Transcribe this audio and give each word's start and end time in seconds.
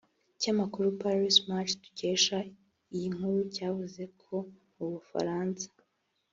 Ikinyamakuru 0.33 0.87
Paris 1.01 1.35
Match 1.47 1.73
dukesha 1.83 2.37
iyi 2.93 3.07
nkuru 3.15 3.39
cyavuze 3.55 4.01
ko 4.21 4.35
mu 4.75 4.85
Bufaransa 4.93 5.65